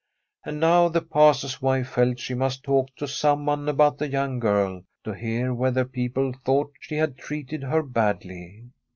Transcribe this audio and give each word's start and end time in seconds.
And 0.43 0.59
now 0.59 0.89
the 0.89 0.99
Pastor's 1.03 1.61
wife 1.61 1.89
felt 1.89 2.17
she 2.17 2.33
must 2.33 2.63
talk 2.63 2.87
to 2.95 3.07
someone 3.07 3.69
about 3.69 3.99
the 3.99 4.07
young 4.07 4.41
g^rl, 4.41 4.83
to 5.03 5.11
hear 5.13 5.53
whether 5.53 5.85
people 5.85 6.33
thought 6.43 6.71
she 6.79 6.95
had 6.95 7.19
treated 7.19 7.61
her 7.61 7.83
badly. 7.83 8.65